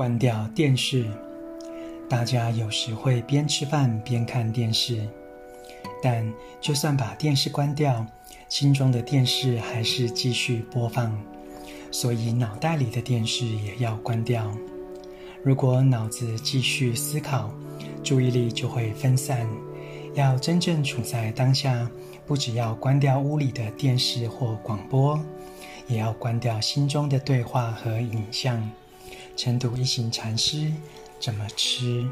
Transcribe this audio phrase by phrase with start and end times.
[0.00, 1.04] 关掉电视。
[2.08, 5.06] 大家有时会边吃饭边看电视，
[6.02, 6.26] 但
[6.58, 8.06] 就算把电视关掉，
[8.48, 11.14] 心中的电视还是继续播放，
[11.90, 14.50] 所以脑袋里的电视也要关掉。
[15.44, 17.50] 如果脑子继续思考，
[18.02, 19.46] 注意力就会分散。
[20.14, 21.90] 要真正处在当下，
[22.26, 25.22] 不只要关掉屋里的电视或广播，
[25.88, 28.66] 也要关掉心中的对话和影像。
[29.42, 30.70] 晨读一行禅师
[31.18, 32.06] 怎么吃？